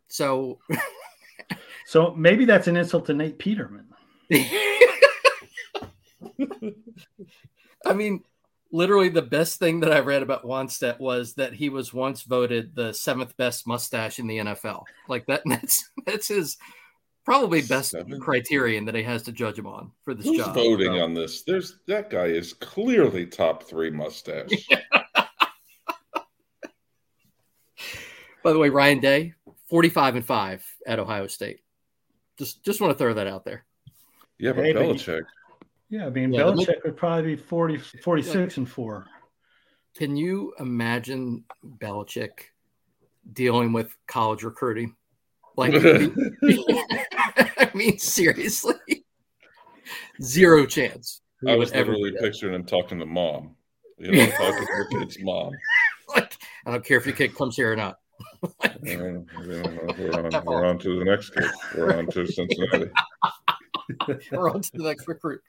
[0.06, 0.58] So
[1.86, 3.86] So maybe that's an insult to Nate Peterman.
[7.86, 8.22] I mean,
[8.72, 12.74] literally the best thing that I read about Wannstedt was that he was once voted
[12.74, 14.84] the seventh best mustache in the NFL.
[15.08, 16.56] Like that, that's that's his
[17.24, 18.20] probably best Seventh?
[18.22, 20.54] criterion that he has to judge him on for this Who's job.
[20.54, 21.42] voting So, on this?
[21.42, 24.50] There's that guy is clearly top three mustache.
[28.44, 29.34] By the way, Ryan Day,
[29.68, 31.60] forty-five and five at Ohio State.
[32.38, 33.64] Just just want to throw that out there.
[34.38, 35.22] Yeah, but Hey, but you- Belichick.
[35.90, 39.06] Yeah, I mean, Yeah, the Belichick would probably be 40, 46 and four.
[39.96, 42.30] Can you imagine Belichick
[43.32, 44.94] dealing with college recruiting?
[45.56, 45.72] Like,
[46.44, 48.74] I mean, seriously,
[50.22, 51.22] zero chance.
[51.46, 53.56] I would was ever literally picturing him talking to mom.
[53.98, 55.52] You know, talking to her kid's mom.
[56.14, 57.98] Like, I don't care if your kid comes here or not.
[58.82, 59.62] Yeah, we're,
[60.12, 61.50] on, we're on to the next kid.
[61.76, 62.90] We're on to Cincinnati.
[64.30, 65.40] We're on to the next recruit.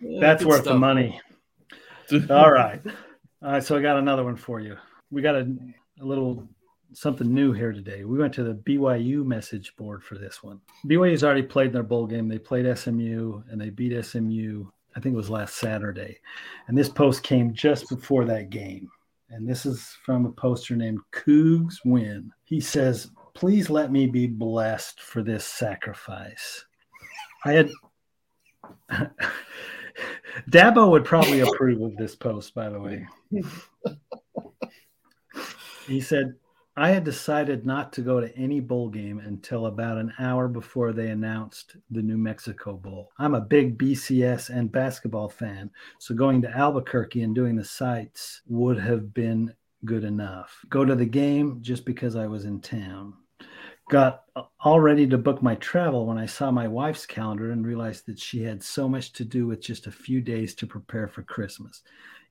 [0.00, 1.20] That's Good worth the money.
[2.30, 2.80] All right.
[3.42, 3.64] All right.
[3.64, 4.76] So I got another one for you.
[5.10, 5.56] We got a,
[6.00, 6.48] a little
[6.92, 8.04] something new here today.
[8.04, 10.60] We went to the BYU message board for this one.
[10.86, 12.28] BYU's already played their bowl game.
[12.28, 16.18] They played SMU and they beat SMU, I think it was last Saturday.
[16.68, 18.88] And this post came just before that game.
[19.28, 22.30] And this is from a poster named Cougs Win.
[22.44, 26.64] He says, please let me be blessed for this sacrifice.
[27.44, 27.70] I had
[30.50, 33.06] Dabo would probably approve of this post, by the way.
[35.86, 36.34] he said,
[36.78, 40.92] I had decided not to go to any bowl game until about an hour before
[40.92, 43.12] they announced the New Mexico Bowl.
[43.18, 48.42] I'm a big BCS and basketball fan, so going to Albuquerque and doing the sights
[48.46, 49.54] would have been
[49.86, 50.64] good enough.
[50.68, 53.14] Go to the game just because I was in town.
[53.88, 54.24] Got
[54.60, 58.18] all ready to book my travel when I saw my wife's calendar and realized that
[58.18, 61.82] she had so much to do with just a few days to prepare for Christmas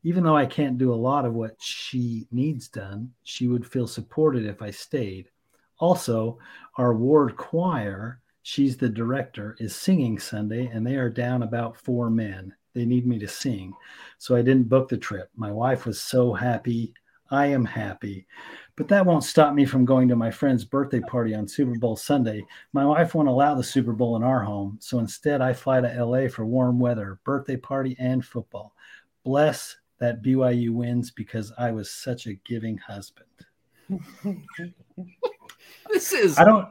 [0.05, 3.87] even though I can't do a lot of what she needs done, she would feel
[3.87, 5.31] supported if I stayed.
[5.79, 6.37] Also,
[6.77, 12.11] our ward choir, she's the director, is singing Sunday, and they are down about four
[12.11, 12.53] men.
[12.75, 13.73] They need me to sing.
[14.19, 15.31] So I didn't book the trip.
[15.35, 16.93] My wife was so happy.
[17.31, 18.27] I am happy.
[18.77, 21.95] But that won't stop me from going to my friend's birthday party on Super Bowl
[21.95, 22.45] Sunday.
[22.73, 24.77] My wife won't allow the Super Bowl in our home.
[24.81, 28.75] So instead, I fly to LA for warm weather, birthday party, and football.
[29.23, 33.27] Bless that BYU wins because I was such a giving husband.
[35.89, 36.67] this is I don't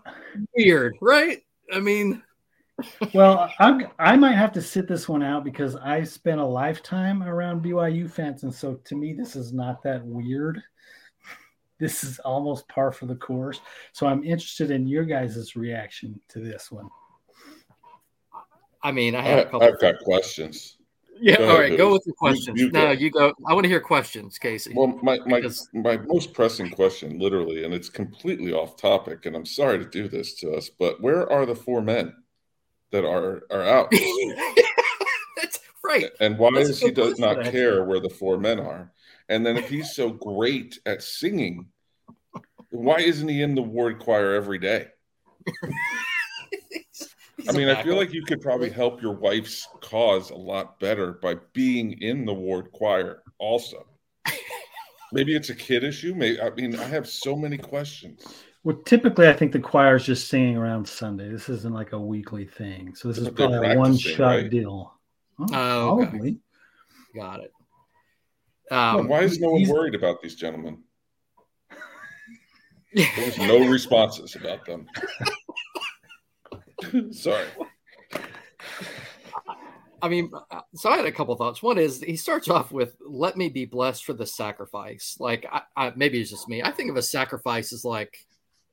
[0.57, 1.43] weird, right?
[1.73, 2.23] I mean,
[3.15, 7.23] well, I'm, I might have to sit this one out because I spent a lifetime
[7.23, 10.63] around BYU fans, and so to me, this is not that weird.
[11.79, 13.61] This is almost par for the course.
[13.93, 16.89] So I'm interested in your guys' reaction to this one.
[18.83, 19.63] I mean, I have a couple.
[19.63, 20.77] I've got questions.
[21.21, 21.77] Yeah, all right.
[21.77, 22.61] Go with your questions.
[22.61, 22.93] You, you no, go.
[22.93, 23.33] you go.
[23.47, 24.73] I want to hear questions, Casey.
[24.75, 25.69] Well, my my, because...
[25.73, 30.09] my most pressing question, literally, and it's completely off topic, and I'm sorry to do
[30.09, 32.15] this to us, but where are the four men
[32.91, 33.91] that are are out?
[35.37, 36.11] That's right.
[36.21, 38.93] And why That's does he does not care where the four men are?
[39.29, 41.69] And then if he's so great at singing,
[42.71, 44.89] why isn't he in the ward choir every day?
[47.49, 51.13] I mean, I feel like you could probably help your wife's cause a lot better
[51.13, 53.87] by being in the ward choir also.
[55.13, 56.15] Maybe it's a kid issue.
[56.15, 58.25] Maybe I mean, I have so many questions.
[58.65, 61.29] Well, typically, I think the choir is just singing around Sunday.
[61.29, 64.51] This isn't like a weekly thing, so this is probably a one-shot right?
[64.51, 64.99] deal.
[65.39, 66.11] Oh, oh okay.
[66.11, 66.39] probably.
[67.15, 67.53] Got it.
[68.71, 70.83] Um, why is no one worried about these gentlemen?
[72.95, 74.87] There's no responses about them.
[77.13, 77.47] Sorry.
[80.01, 80.31] I mean,
[80.75, 81.63] so I had a couple thoughts.
[81.63, 85.63] One is he starts off with "Let me be blessed for the sacrifice." Like, I,
[85.77, 86.63] I, maybe it's just me.
[86.63, 88.19] I think of a sacrifice as like,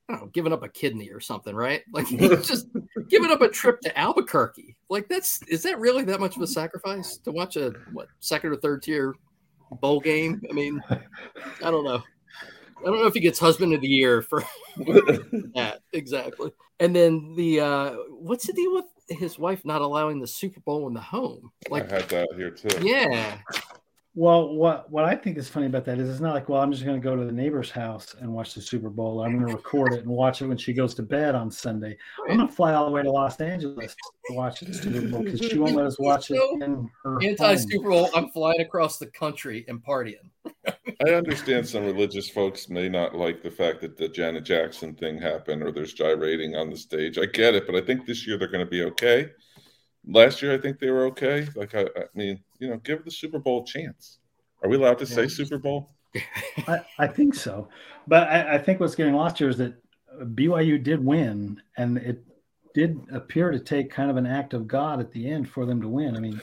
[0.08, 1.82] I don't know, giving up a kidney or something, right?
[1.92, 2.66] Like, just
[3.08, 4.76] giving up a trip to Albuquerque.
[4.90, 8.52] Like, that's is that really that much of a sacrifice to watch a what second
[8.52, 9.14] or third tier
[9.76, 10.42] bowl game?
[10.48, 12.02] I mean, I don't know.
[12.82, 14.42] I don't know if he gets husband of the year for
[14.76, 16.52] that exactly.
[16.80, 20.88] And then the uh what's the deal with his wife not allowing the Super Bowl
[20.88, 21.52] in the home?
[21.70, 22.84] Like I had that here too.
[22.84, 23.38] Yeah.
[24.14, 26.70] Well, what what I think is funny about that is it's not like, well, I'm
[26.70, 29.22] just going to go to the neighbor's house and watch the Super Bowl.
[29.22, 31.96] I'm going to record it and watch it when she goes to bed on Sunday.
[32.20, 33.96] I'm going to fly all the way to Los Angeles
[34.26, 37.54] to watch the Super Bowl because she won't let us watch it in her anti
[37.54, 38.10] Super Bowl.
[38.14, 40.28] I'm flying across the country and partying.
[40.66, 45.18] I understand some religious folks may not like the fact that the Janet Jackson thing
[45.18, 47.16] happened or there's gyrating on the stage.
[47.16, 49.30] I get it, but I think this year they're going to be okay.
[50.06, 51.46] Last year, I think they were okay.
[51.54, 54.18] Like, I, I mean, you know, give the Super Bowl a chance.
[54.62, 55.90] Are we allowed to say Super Bowl?
[56.68, 57.68] I, I, think so.
[58.06, 59.74] But I, I, think what's getting lost here is that
[60.34, 62.22] BYU did win, and it
[62.74, 65.80] did appear to take kind of an act of God at the end for them
[65.80, 66.16] to win.
[66.16, 66.40] I mean,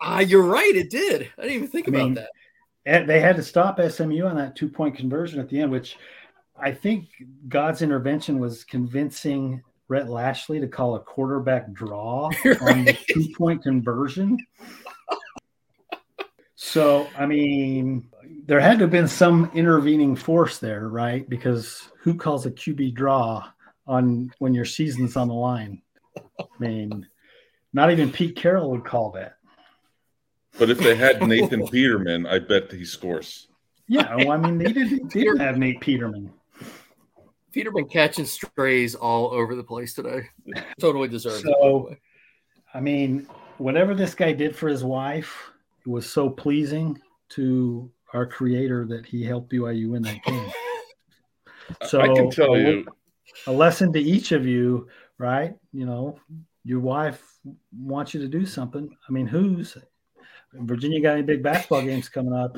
[0.00, 0.74] I, you're right.
[0.74, 1.30] It did.
[1.38, 2.30] I didn't even think about mean, that.
[2.86, 5.96] Eh, they had to stop SMU on that two point conversion at the end, which
[6.58, 7.08] I think
[7.48, 12.62] God's intervention was convincing Rhett Lashlee to call a quarterback draw right.
[12.62, 14.38] on the two point conversion.
[16.54, 18.08] so, I mean,
[18.46, 21.28] there had to have been some intervening force there, right?
[21.28, 23.50] Because who calls a QB draw
[23.84, 25.82] on when your season's on the line?
[26.38, 27.08] I mean,
[27.72, 29.38] not even Pete Carroll would call that.
[30.56, 33.48] But if they had Nathan Peterman, I bet he scores.
[33.88, 36.32] Yeah, well, I mean, they didn't, they didn't have Nate Peterman.
[37.52, 40.22] Peter been catching strays all over the place today.
[40.80, 41.44] Totally deserved.
[41.44, 41.98] So, it,
[42.74, 43.26] I mean,
[43.58, 45.50] whatever this guy did for his wife
[45.84, 46.98] it was so pleasing
[47.30, 50.50] to our creator that he helped BYU win that game.
[51.86, 52.86] So I can tell a, you
[53.46, 55.54] a lesson to each of you, right?
[55.72, 56.18] You know,
[56.64, 57.38] your wife
[57.72, 58.90] wants you to do something.
[59.08, 59.76] I mean, Hoos
[60.52, 62.56] Virginia got any big basketball games coming up?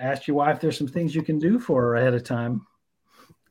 [0.00, 2.66] Ask your wife there's some things you can do for her ahead of time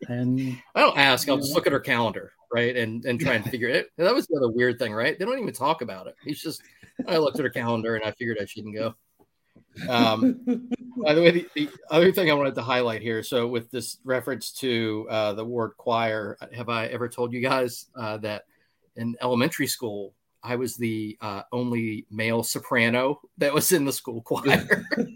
[0.10, 1.30] And I don't ask.
[1.30, 3.89] I'll just look at her calendar, right, and and try and figure it.
[3.98, 5.18] That was the other weird thing, right?
[5.18, 6.16] They don't even talk about it.
[6.24, 6.62] He's just.
[7.08, 8.96] I looked at her calendar and I figured I shouldn't go.
[9.89, 10.70] Um,
[11.04, 13.24] by the way, the, the, other thing I wanted to highlight here.
[13.24, 17.88] So, with this reference to uh, the Ward Choir, have I ever told you guys
[17.96, 18.44] uh, that
[18.96, 20.13] in elementary school
[20.44, 24.86] I was the uh, only male soprano that was in the school choir?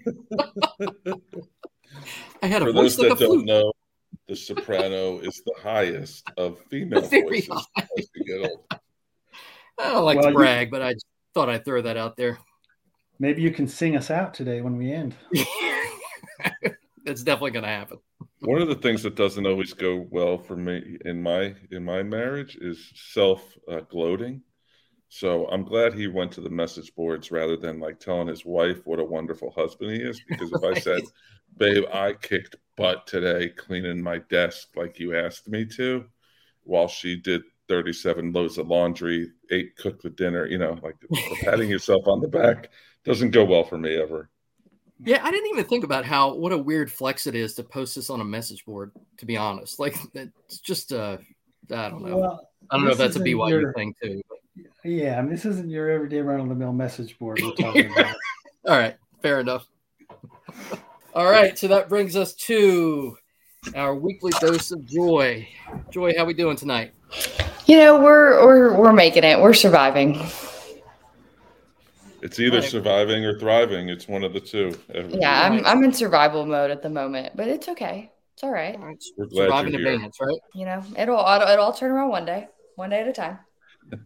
[2.41, 3.45] I had a For voice those like that a don't flute.
[3.45, 3.73] know,
[4.27, 8.63] the soprano is the highest of female Very voices as you get older.
[9.79, 10.93] I don't like Well, to you- brag, but I
[11.33, 12.37] thought I'd throw that out there.
[13.19, 15.15] maybe you can sing us out today when we end.
[17.05, 17.99] That's definitely going to happen.
[18.41, 22.03] One of the things that doesn't always go well for me in my in my
[22.03, 24.41] marriage is self uh, gloating.
[25.09, 28.85] So I'm glad he went to the message boards rather than like telling his wife
[28.85, 30.21] what a wonderful husband he is.
[30.27, 31.01] Because if I said,
[31.57, 36.05] "Babe, I kicked butt today cleaning my desk like you asked me to,"
[36.63, 40.95] while she did 37 loads of laundry, ate cooked the dinner, you know, like
[41.41, 42.69] patting yourself on the back
[43.03, 44.29] doesn't go well for me ever.
[45.03, 47.95] Yeah, I didn't even think about how what a weird flex it is to post
[47.95, 48.91] this on a message board.
[49.19, 51.17] To be honest, like it's just uh,
[51.71, 52.17] I don't know.
[52.17, 54.21] Well, I don't know if that's a isn't BYU your- thing too.
[54.83, 57.91] Yeah, I mean, this isn't your everyday run of the mill message board we're talking
[57.97, 58.15] about.
[58.67, 59.67] All right, fair enough.
[61.13, 63.17] All right, so that brings us to
[63.75, 65.47] our weekly dose of joy.
[65.89, 66.93] Joy, how we doing tonight?
[67.65, 69.39] You know, we're we're we're making it.
[69.41, 70.21] We're surviving.
[72.21, 72.69] It's either Right.
[72.69, 73.89] surviving or thriving.
[73.89, 74.73] It's one of the two.
[74.93, 78.11] Every- Yeah, I'm I'm in survival mode at the moment, but it's okay.
[78.33, 78.79] It's all right.
[79.17, 79.93] We're glad Survive in you're here.
[79.95, 80.39] advance, right?
[80.53, 83.39] You know, it'll it'll, it'll all turn around one day, one day at a time.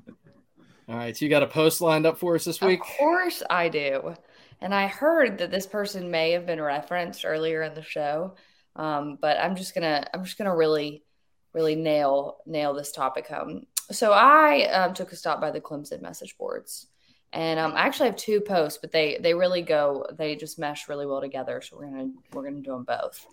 [0.92, 2.82] All right, so you got a post lined up for us this week.
[2.82, 4.14] Of course I do.
[4.60, 8.36] And I heard that this person may have been referenced earlier in the show.
[8.76, 11.06] Um, but I'm just gonna I'm just gonna really,
[11.54, 13.68] really nail nail this topic home.
[13.92, 16.88] So I um, took a stop by the Clemson message boards.
[17.32, 20.90] And um, I actually have two posts, but they they really go they just mesh
[20.90, 21.62] really well together.
[21.62, 23.26] So we're gonna we're gonna do them both.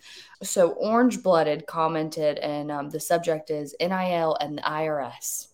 [0.43, 5.48] So Orange Blooded commented, and um, the subject is NIL and the IRS.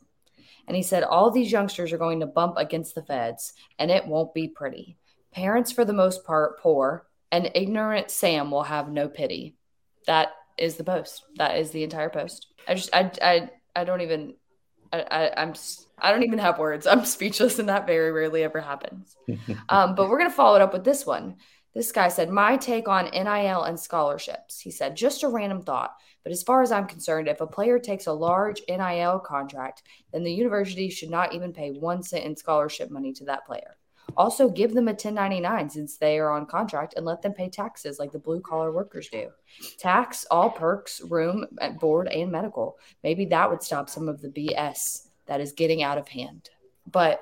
[0.68, 4.08] And he said, All these youngsters are going to bump against the feds, and it
[4.08, 4.98] won't be pretty.
[5.32, 9.56] Parents, for the most part, poor, and ignorant Sam will have no pity.
[10.08, 11.24] That is the post.
[11.38, 12.48] That is the entire post.
[12.68, 14.36] I just, I, I, I don't even,
[14.94, 15.54] I, I, I'm,
[16.00, 16.88] I don't even have words.
[16.88, 19.16] I'm speechless, and that very rarely ever happens.
[19.70, 21.36] Um, but we're going to follow it up with this one.
[21.74, 24.60] This guy said, My take on NIL and scholarships.
[24.60, 25.94] He said, Just a random thought.
[26.26, 30.24] But as far as I'm concerned, if a player takes a large NIL contract, then
[30.24, 33.78] the university should not even pay one cent in scholarship money to that player.
[34.18, 38.00] Also, give them a 1099 since they are on contract and let them pay taxes
[38.00, 39.30] like the blue collar workers do.
[39.78, 41.46] Tax all perks, room,
[41.80, 42.80] board, and medical.
[43.04, 46.50] Maybe that would stop some of the BS that is getting out of hand.
[46.92, 47.22] But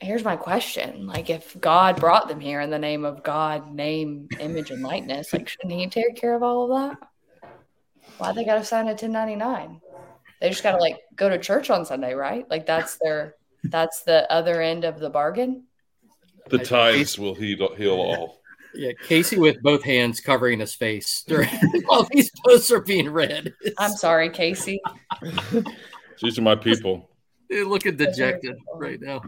[0.00, 4.28] here's my question like if god brought them here in the name of god name
[4.40, 7.08] image and likeness like shouldn't he take care of all of that
[8.18, 9.80] why they gotta sign a 1099
[10.40, 14.30] they just gotta like go to church on sunday right like that's their that's the
[14.30, 15.64] other end of the bargain
[16.48, 18.40] The tithes will heal, heal all.
[18.74, 21.48] Yeah, Casey with both hands covering his face during
[21.86, 23.54] while these posts are being read.
[23.78, 24.80] i'm sorry casey
[26.22, 27.08] These are my people.
[27.50, 29.22] They're looking dejected right now.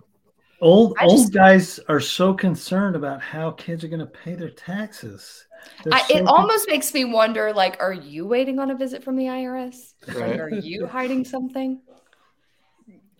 [0.61, 4.51] Old I old guys are so concerned about how kids are going to pay their
[4.51, 5.47] taxes.
[5.93, 9.03] I, so it con- almost makes me wonder like are you waiting on a visit
[9.03, 11.81] from the irs like are you hiding something?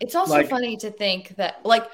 [0.01, 1.85] It's also Like- funny to think that like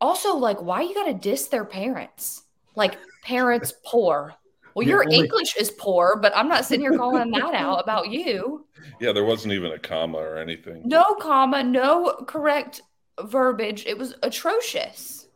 [0.00, 2.42] also like why you gotta diss their parents?
[2.74, 4.34] Like parents poor.
[4.74, 8.08] Well your only- english is poor but i'm not sitting here calling that out about
[8.10, 8.64] you.
[9.00, 10.82] Yeah, there wasn't even a comma or anything.
[10.84, 12.82] no comma no correct
[13.24, 15.28] verbiage it was atrocious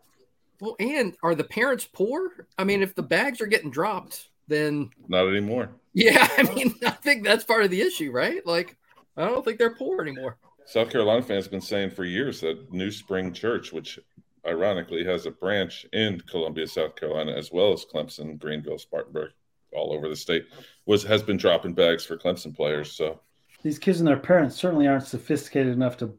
[0.60, 2.46] Well, and are the parents poor?
[2.58, 5.70] I mean, if the bags are getting dropped, then Not anymore.
[5.94, 8.44] yeah, I mean, I think that's part of the issue, right?
[8.46, 8.76] Like,
[9.16, 10.36] I don't think they're poor anymore.
[10.66, 13.98] South Carolina fans have been saying for years that New Spring Church, which
[14.46, 19.32] ironically has a branch in Columbia, South Carolina, as well as Clemson, Greenville, Spartanburg,
[19.72, 20.46] all over the state,
[20.86, 22.92] was has been dropping bags for Clemson players.
[22.92, 23.20] So
[23.62, 26.12] these kids and their parents certainly aren't sophisticated enough to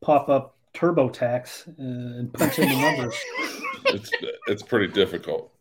[0.00, 1.72] pop up TurboTax uh,
[2.18, 3.14] and punch in the numbers.
[3.86, 4.10] it's
[4.46, 5.52] it's pretty difficult.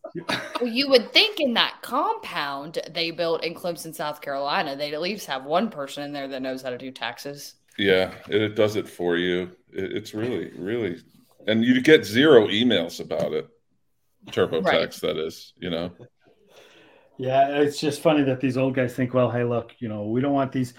[0.62, 5.02] well you would think in that compound they built in clemson south carolina they'd at
[5.02, 8.56] least have one person in there that knows how to do taxes Yeah, it, it
[8.56, 9.52] does it for you.
[9.72, 10.98] It, it's really, really,
[11.46, 13.48] and you get zero emails about it.
[14.28, 14.92] TurboTax, Right.
[15.02, 15.92] that is, you know.
[17.18, 20.22] Yeah, it's just funny that these old guys think, well, hey, look, you know, we
[20.22, 20.74] don't want these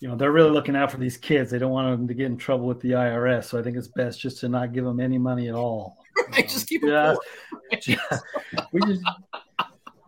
[0.00, 1.50] you know they're really looking out for these kids.
[1.50, 3.44] They don't want them to get in trouble with the IRS.
[3.44, 5.96] So I think it's best just to not give them any money at all.
[6.32, 7.14] Right, just keep it Yeah.
[7.70, 7.80] poor.
[7.86, 8.18] Yeah.
[8.72, 9.02] we just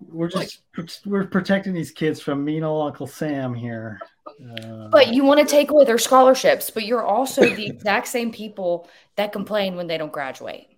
[0.08, 3.98] we're just we're protecting these kids from mean old Uncle Sam here.
[4.26, 8.30] Uh, But you want to take away their scholarships, but you're also the exact same
[8.30, 10.68] people that complain when they don't graduate.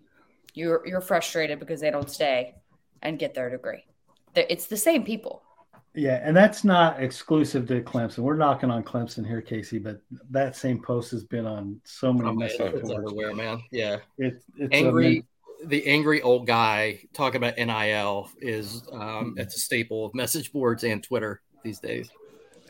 [0.54, 2.54] You're you're frustrated because they don't stay
[3.02, 3.84] and get their degree.
[4.36, 5.42] It's the same people.
[5.94, 8.18] Yeah, and that's not exclusive to Clemson.
[8.18, 12.28] We're knocking on Clemson here, Casey, but that same post has been on so many
[12.28, 13.62] Oh, man, it's everywhere, man.
[13.70, 13.98] Yeah.
[14.18, 15.24] It's, it's angry men-
[15.66, 20.84] the angry old guy talking about nil is um it's a staple of message boards
[20.84, 22.10] and twitter these days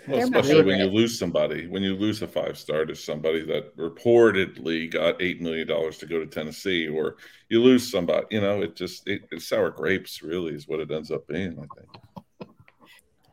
[0.06, 3.76] Well, especially when you lose somebody, when you lose a five star to somebody that
[3.76, 7.16] reportedly got eight million dollars to go to Tennessee, or
[7.48, 10.22] you lose somebody, you know, it just it, it's sour grapes.
[10.22, 11.52] Really, is what it ends up being.
[11.52, 11.88] I think.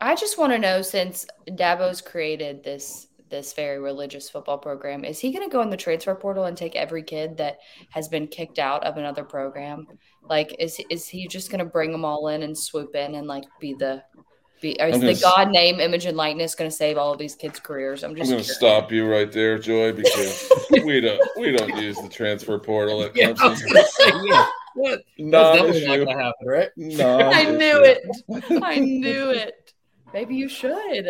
[0.02, 5.18] I just want to know since Dabo's created this this very religious football program, is
[5.20, 7.60] he going to go in the transfer portal and take every kid that
[7.92, 9.88] has been kicked out of another program?
[10.30, 13.28] Like, is is he just going to bring them all in and swoop in and
[13.28, 14.04] like be the
[14.62, 14.72] be?
[14.72, 17.36] Is the gonna s- God name, image, and likeness going to save all of these
[17.36, 18.04] kids' careers?
[18.04, 20.52] I'm I'm just going to stop you right there, Joy, because
[20.84, 23.74] we don't we don't use the transfer portal at yeah I was Clemson.
[23.74, 24.48] gonna say, yeah.
[24.76, 28.64] what that's definitely not gonna happen right I knew it.
[28.64, 29.61] I knew it.
[30.14, 31.08] Maybe you should.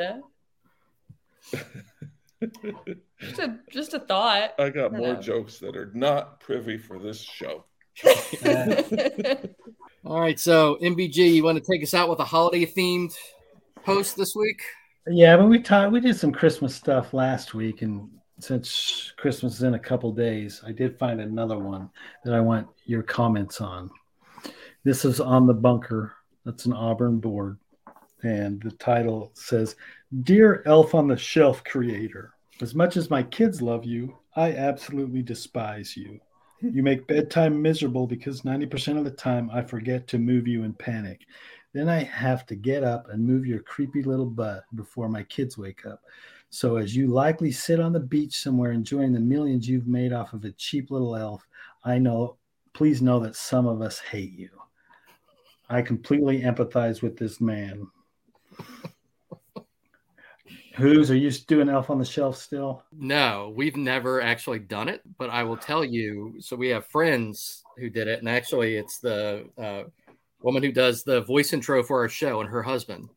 [3.19, 4.53] Just a, just a thought.
[4.57, 5.21] I got more Hello.
[5.21, 7.65] jokes that are not privy for this show.
[10.05, 13.13] all right so mbg you want to take us out with a holiday themed
[13.83, 14.61] post this week
[15.07, 15.91] Yeah, but we talked.
[15.91, 20.61] We did some Christmas stuff last week, and since Christmas is in a couple days,
[20.65, 21.89] I did find another one
[22.23, 23.89] that I want your comments on.
[24.83, 26.13] This is on the bunker.
[26.45, 27.57] That's an Auburn board,
[28.23, 29.75] and the title says,
[30.23, 35.21] "Dear Elf on the Shelf creator, as much as my kids love you, I absolutely
[35.21, 36.19] despise you.
[36.61, 40.63] You make bedtime miserable because ninety percent of the time I forget to move you
[40.63, 41.25] in panic."
[41.73, 45.57] Then I have to get up and move your creepy little butt before my kids
[45.57, 46.01] wake up.
[46.49, 50.33] So, as you likely sit on the beach somewhere enjoying the millions you've made off
[50.33, 51.47] of a cheap little elf,
[51.85, 52.35] I know,
[52.73, 54.49] please know that some of us hate you.
[55.69, 57.87] I completely empathize with this man.
[60.75, 62.83] Who's are you doing Elf on the Shelf still?
[62.91, 67.63] no we've never actually done it but i will tell you so we have friends
[67.77, 69.83] who did it and actually it's the uh,
[70.41, 73.09] woman who does the voice intro for our show and her husband.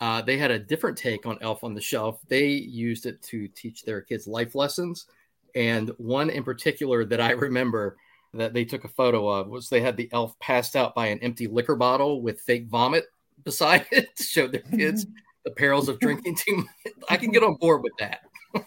[0.00, 2.18] Uh, they had a different take on elf on the shelf.
[2.26, 5.06] They used it to teach their kids life lessons
[5.54, 7.96] and one in particular that i remember
[8.34, 11.18] that they took a photo of was they had the elf passed out by an
[11.20, 13.04] empty liquor bottle with fake vomit
[13.44, 15.06] beside it to show their kids
[15.44, 16.66] the perils of drinking too much
[17.08, 18.20] i can get on board with that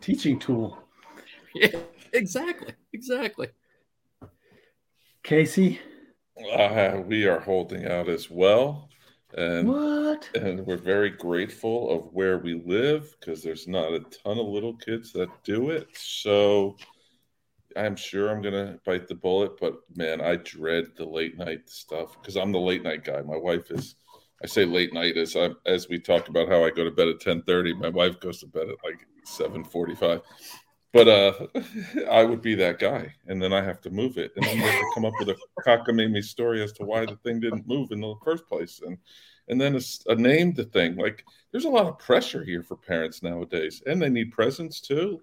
[0.00, 0.78] Teaching tool.
[1.54, 1.78] Yeah,
[2.12, 3.48] exactly, exactly.
[5.22, 5.80] Casey,
[6.52, 8.90] Uh, we are holding out as well,
[9.34, 10.28] and what?
[10.34, 14.74] and we're very grateful of where we live because there's not a ton of little
[14.76, 15.86] kids that do it.
[15.94, 16.76] So
[17.76, 22.20] I'm sure I'm gonna bite the bullet, but man, I dread the late night stuff
[22.20, 23.22] because I'm the late night guy.
[23.22, 23.94] My wife is.
[24.44, 27.08] I say late night as I as we talk about how I go to bed
[27.08, 27.72] at 10:30.
[27.80, 30.20] My wife goes to bed at like 7:45.
[30.92, 31.32] But uh,
[32.10, 34.80] I would be that guy, and then I have to move it, and we have
[34.80, 35.36] to come up with a
[35.66, 38.98] cockamamie story as to why the thing didn't move in the first place, and
[39.48, 40.96] and then a name the thing.
[40.96, 45.22] Like, there's a lot of pressure here for parents nowadays, and they need presents too.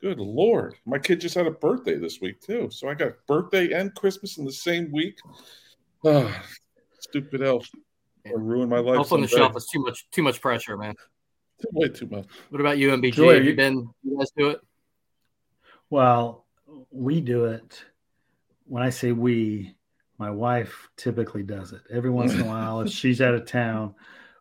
[0.00, 3.72] Good lord, my kid just had a birthday this week too, so I got birthday
[3.72, 5.18] and Christmas in the same week.
[6.04, 6.44] Ah,
[7.00, 7.70] stupid elf,
[8.32, 8.96] or ruin my life.
[8.96, 9.44] Elf on the someday.
[9.44, 10.94] shelf is too much, too much pressure, man.
[11.72, 12.26] Way too much.
[12.50, 13.12] What about you, MBG?
[13.14, 13.88] Joy, Have you you- been?
[14.02, 14.60] You guys do it?
[15.90, 16.44] Well,
[16.90, 17.82] we do it.
[18.66, 19.74] When I say we,
[20.18, 21.82] my wife typically does it.
[21.90, 23.94] Every once in a while, if she's out of town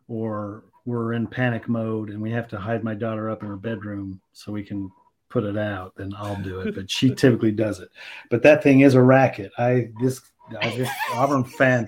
[0.07, 3.57] or we're in panic mode and we have to hide my daughter up in her
[3.57, 4.89] bedroom so we can
[5.29, 6.73] put it out, then I'll do it.
[6.75, 7.89] But she typically does it.
[8.29, 9.51] But that thing is a racket.
[9.57, 10.21] I this
[10.61, 11.87] I, this Auburn fan,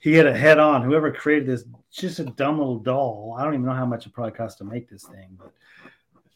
[0.00, 0.82] he had a head on.
[0.82, 3.36] Whoever created this, just a dumb little doll.
[3.38, 5.52] I don't even know how much it probably cost to make this thing, but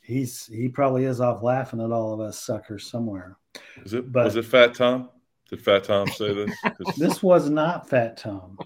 [0.03, 3.37] he's he probably is off laughing at all of us suckers somewhere.
[3.85, 5.11] Is it But- was it Fat Tom?
[5.51, 6.57] Did Fat Tom say this?
[6.97, 8.59] This was not Fat Tom.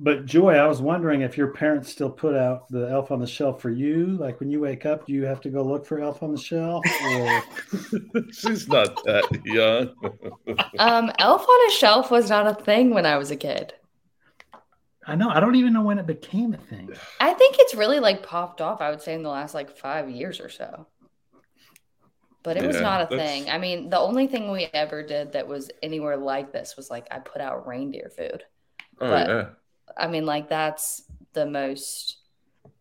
[0.00, 3.26] But Joy, I was wondering if your parents still put out the Elf on the
[3.26, 4.06] Shelf for you.
[4.18, 6.38] Like when you wake up, do you have to go look for Elf on the
[6.38, 6.84] Shelf?
[7.04, 7.42] Or
[8.32, 9.90] She's not that young.
[10.78, 13.74] Um, Elf on a Shelf was not a thing when I was a kid.
[15.08, 15.30] I know.
[15.30, 16.90] I don't even know when it became a thing.
[17.18, 18.80] I think it's really like popped off.
[18.80, 20.86] I would say in the last like five years or so.
[22.44, 23.50] But it was not a that's- thing.
[23.50, 27.08] I mean, the only thing we ever did that was anywhere like this was like
[27.10, 28.44] I put out reindeer food.
[29.00, 29.46] Oh But- yeah.
[29.96, 31.02] I mean, like that's
[31.32, 32.18] the most.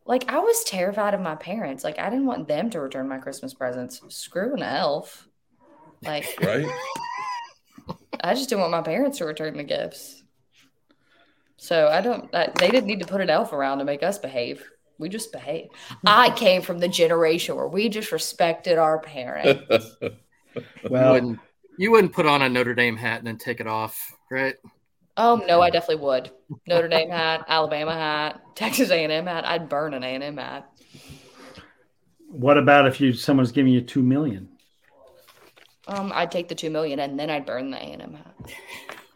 [0.05, 1.83] Like I was terrified of my parents.
[1.83, 4.01] Like I didn't want them to return my Christmas presents.
[4.09, 5.27] Screw an elf.
[6.03, 6.67] Like Right.
[8.23, 10.23] I just didn't want my parents to return the gifts.
[11.57, 12.33] So I don't.
[12.33, 14.63] I, they didn't need to put an elf around to make us behave.
[14.99, 15.69] We just behave.
[16.05, 19.97] I came from the generation where we just respected our parents.
[20.01, 20.11] you,
[20.89, 21.39] Well, wouldn't,
[21.77, 24.55] you wouldn't put on a Notre Dame hat and then take it off, right?
[25.17, 26.31] Oh no, I definitely would.
[26.67, 29.45] Notre Dame hat, Alabama hat, Texas A&M hat.
[29.45, 30.69] I'd burn an A&M hat.
[32.29, 34.49] what about if you someone's giving you two million?
[35.87, 38.35] Um, I'd take the two million and then I'd burn the A&M hat.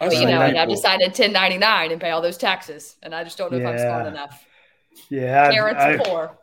[0.00, 2.20] I But you saw know, I'd have people- to sign a 1099 and pay all
[2.22, 4.10] those taxes, and I just don't know if I'm smart Yeah.
[4.10, 4.46] enough.
[5.08, 6.38] Yeah, Parents I- poor.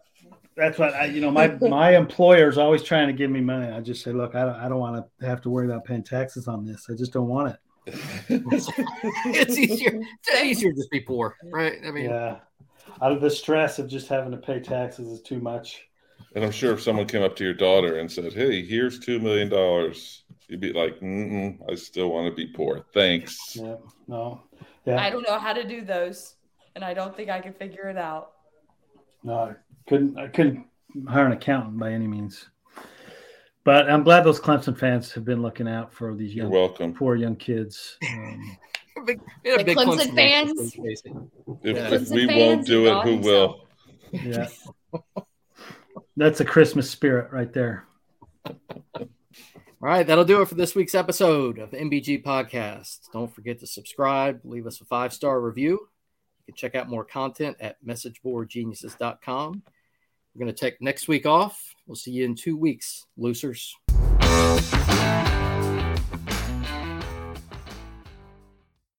[0.56, 1.06] that's what I.
[1.06, 3.68] You know, my my employer's always trying to give me money.
[3.72, 6.04] I just say, look, I don't, I don't want to have to worry about paying
[6.04, 6.88] taxes on this.
[6.90, 7.58] I just don't want it.
[8.30, 10.00] it's easier.
[10.28, 11.80] It's easier to just be poor, right?
[11.86, 12.40] I mean, yeah,
[13.02, 15.84] out of the stress of just having to pay taxes is too much.
[16.34, 19.20] And I'm sure if someone came up to your daughter and said, "Hey, here's two
[19.20, 20.21] million dollars,"
[20.52, 22.86] you'd be like, Mm-mm, "I still want to be poor.
[22.94, 23.78] Thanks." Yeah,
[24.08, 24.44] no,
[24.86, 26.36] yeah, I don't know how to do those,
[26.76, 28.34] and I don't think I can figure it out.
[29.24, 29.54] no, I
[29.88, 30.20] couldn't.
[30.20, 30.66] I couldn't
[31.08, 32.50] hire an accountant by any means.
[33.64, 36.94] But I'm glad those Clemson fans have been looking out for these You're young, welcome.
[36.94, 37.98] poor young kids.
[38.10, 38.58] Um,
[39.06, 40.76] big, we had a The big Clemson fan fans?
[40.76, 41.14] base If,
[41.64, 41.94] Yeah.
[41.94, 43.68] if Clemson we fans won't do it, God who will?
[44.12, 44.48] yeah,
[46.18, 47.86] that's a Christmas spirit right there.
[49.84, 53.00] All right, that'll do it for this week's episode of the MBG podcast.
[53.12, 55.72] Don't forget to subscribe, leave us a five star review.
[55.72, 59.64] You can check out more content at messageboardgeniuses.com.
[60.36, 61.74] We're going to take next week off.
[61.88, 63.76] We'll see you in two weeks, losers.